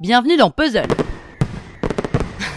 [0.00, 0.86] Bienvenue dans Puzzle.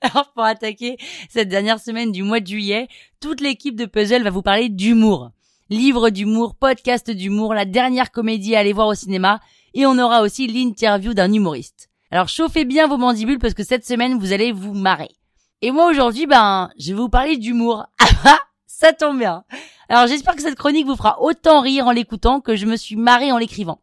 [0.00, 0.96] Alors pour attaquer
[1.28, 2.88] cette dernière semaine du mois de juillet,
[3.20, 5.30] toute l'équipe de Puzzle va vous parler d'humour.
[5.68, 9.38] Livre d'humour, podcast d'humour, la dernière comédie à aller voir au cinéma,
[9.72, 11.88] et on aura aussi l'interview d'un humoriste.
[12.10, 15.12] Alors chauffez bien vos mandibules parce que cette semaine vous allez vous marrer.
[15.62, 17.86] Et moi aujourd'hui, ben, je vais vous parler d'humour.
[18.02, 19.44] Ah, ah, ça tombe bien.
[19.88, 22.96] Alors j'espère que cette chronique vous fera autant rire en l'écoutant que je me suis
[22.96, 23.80] marré en l'écrivant.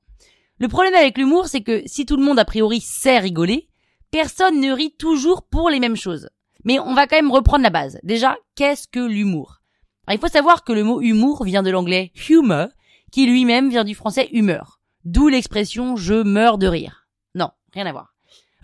[0.59, 3.69] Le problème avec l'humour, c'est que si tout le monde a priori sait rigoler,
[4.11, 6.29] personne ne rit toujours pour les mêmes choses.
[6.63, 7.99] Mais on va quand même reprendre la base.
[8.03, 9.61] Déjà, qu'est-ce que l'humour?
[10.09, 12.69] Il faut savoir que le mot humour vient de l'anglais humor,
[13.11, 14.79] qui lui-même vient du français humeur.
[15.05, 17.07] D'où l'expression je meurs de rire.
[17.35, 18.13] Non, rien à voir.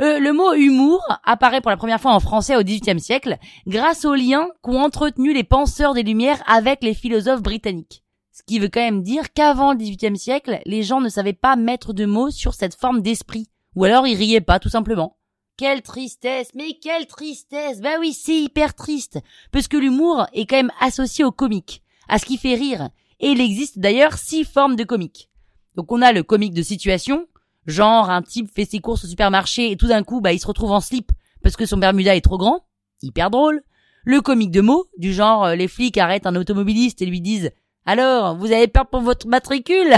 [0.02, 3.38] Euh, le mot humour apparaît pour la première fois en français au XVIIIe siècle
[3.68, 8.03] grâce aux liens qu'ont entretenu les penseurs des Lumières avec les philosophes britanniques.
[8.34, 11.56] Ce qui veut quand même dire qu'avant le XVIIIe siècle, les gens ne savaient pas
[11.56, 13.48] mettre de mots sur cette forme d'esprit.
[13.76, 15.18] Ou alors ils riaient pas, tout simplement.
[15.56, 19.20] Quelle tristesse, mais quelle tristesse Bah oui, c'est hyper triste,
[19.52, 23.30] parce que l'humour est quand même associé au comique, à ce qui fait rire, et
[23.30, 25.30] il existe d'ailleurs six formes de comique.
[25.76, 27.28] Donc on a le comique de situation,
[27.66, 30.48] Genre, un type fait ses courses au supermarché et tout d'un coup, bah, il se
[30.48, 32.66] retrouve en slip parce que son Bermuda est trop grand.
[33.02, 33.62] Hyper drôle.
[34.06, 37.52] Le comique de mots, du genre, euh, les flics arrêtent un automobiliste et lui disent
[37.86, 39.94] Alors, vous avez peur pour votre matricule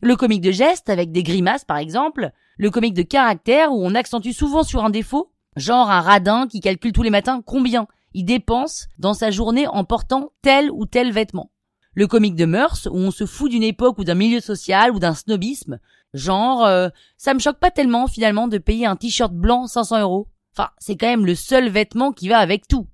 [0.00, 2.30] Le comique de geste, avec des grimaces par exemple.
[2.56, 5.30] Le comique de caractère, où on accentue souvent sur un défaut.
[5.56, 9.84] Genre un radin qui calcule tous les matins combien il dépense dans sa journée en
[9.84, 11.50] portant tel ou tel vêtement.
[11.94, 14.98] Le comique de mœurs, où on se fout d'une époque ou d'un milieu social ou
[14.98, 15.78] d'un snobisme,
[16.14, 20.28] Genre, euh, ça me choque pas tellement finalement de payer un t-shirt blanc 500 euros.
[20.56, 22.86] Enfin, c'est quand même le seul vêtement qui va avec tout.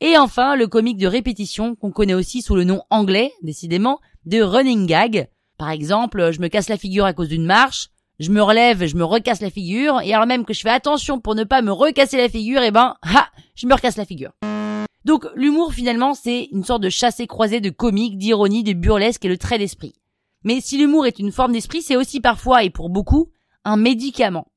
[0.00, 4.42] Et enfin, le comique de répétition qu'on connaît aussi sous le nom anglais, décidément, de
[4.42, 5.28] running gag.
[5.56, 8.96] Par exemple, je me casse la figure à cause d'une marche, je me relève, je
[8.96, 11.72] me recasse la figure, et alors même que je fais attention pour ne pas me
[11.72, 14.32] recasser la figure, eh ben, ha, je me recasse la figure.
[15.04, 19.38] Donc l'humour finalement c'est une sorte de chassé-croisé de comique, d'ironie, de burlesque et le
[19.38, 19.94] trait d'esprit.
[20.44, 23.30] Mais si l'humour est une forme d'esprit, c'est aussi parfois, et pour beaucoup,
[23.64, 24.48] un médicament.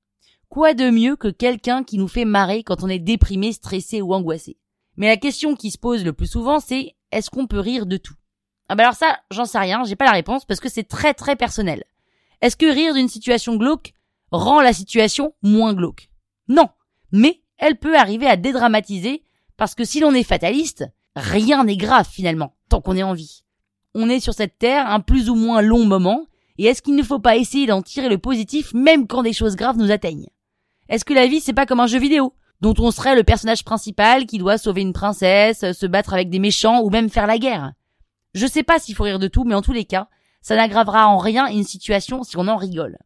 [0.50, 4.14] Quoi de mieux que quelqu'un qui nous fait marrer quand on est déprimé, stressé ou
[4.14, 4.58] angoissé?
[5.00, 7.96] Mais la question qui se pose le plus souvent, c'est est-ce qu'on peut rire de
[7.96, 8.16] tout?
[8.68, 11.14] Ah bah alors ça, j'en sais rien, j'ai pas la réponse parce que c'est très
[11.14, 11.86] très personnel.
[12.42, 13.94] Est-ce que rire d'une situation glauque
[14.32, 16.10] rend la situation moins glauque?
[16.50, 16.68] Non,
[17.14, 19.24] mais elle peut arriver à dédramatiser
[19.56, 23.44] parce que si l'on est fataliste, rien n'est grave finalement, tant qu'on est en vie.
[23.96, 26.28] On est sur cette terre un plus ou moins long moment,
[26.58, 29.56] et est-ce qu'il ne faut pas essayer d'en tirer le positif même quand des choses
[29.56, 30.30] graves nous atteignent?
[30.90, 32.34] Est-ce que la vie c'est pas comme un jeu vidéo?
[32.62, 36.40] Dont on serait le personnage principal qui doit sauver une princesse, se battre avec des
[36.40, 37.74] méchants ou même faire la guerre
[38.34, 40.08] Je sais pas s'il faut rire de tout, mais en tous les cas,
[40.42, 42.98] ça n'aggravera en rien une situation si on en rigole.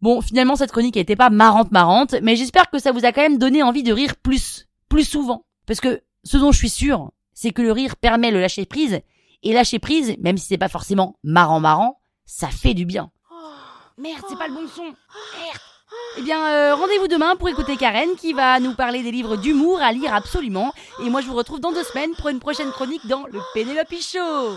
[0.00, 3.22] Bon, finalement cette chronique n'était pas marrante marrante, mais j'espère que ça vous a quand
[3.22, 5.44] même donné envie de rire plus, plus souvent.
[5.66, 9.00] Parce que ce dont je suis sûr, c'est que le rire permet le lâcher prise
[9.42, 13.10] et lâcher prise, même si c'est pas forcément marrant marrant, ça fait du bien.
[13.30, 13.34] Oh,
[13.96, 14.84] merde, c'est pas le bon son.
[14.84, 15.67] Merde.
[16.18, 19.80] Eh bien, euh, rendez-vous demain pour écouter Karen qui va nous parler des livres d'humour
[19.80, 20.74] à lire absolument.
[21.04, 23.94] Et moi, je vous retrouve dans deux semaines pour une prochaine chronique dans le Pénélope
[24.00, 24.56] Show.